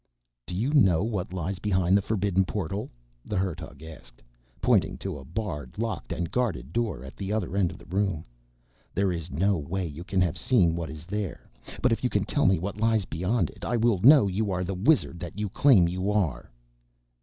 "Do 0.47 0.55
you 0.55 0.73
know 0.73 1.03
what 1.03 1.31
lies 1.31 1.59
behind 1.59 1.95
the 1.95 2.01
forbidden 2.01 2.43
portal?" 2.43 2.89
the 3.23 3.37
Hertug 3.37 3.83
asked, 3.83 4.23
pointing 4.59 4.97
to 4.97 5.15
a 5.19 5.23
barred, 5.23 5.77
locked 5.77 6.11
and 6.11 6.31
guarded 6.31 6.73
door 6.73 7.05
at 7.05 7.15
the 7.15 7.31
other 7.31 7.55
end 7.55 7.69
of 7.69 7.77
the 7.77 7.85
room. 7.85 8.25
"There 8.95 9.11
is 9.11 9.29
no 9.29 9.59
way 9.59 9.85
you 9.85 10.03
can 10.03 10.19
have 10.21 10.39
seen 10.39 10.75
what 10.75 10.89
is 10.89 11.05
there, 11.05 11.47
but 11.83 11.91
if 11.91 12.03
you 12.03 12.09
can 12.09 12.25
tell 12.25 12.47
me 12.47 12.57
what 12.57 12.81
lies 12.81 13.05
beyond 13.05 13.51
it 13.51 13.63
I 13.63 13.77
will 13.77 13.99
know 14.01 14.25
you 14.25 14.49
are 14.51 14.63
the 14.63 14.73
wizard 14.73 15.19
that 15.19 15.37
you 15.37 15.49
claim 15.49 15.87
you 15.87 16.09
are." 16.09 16.49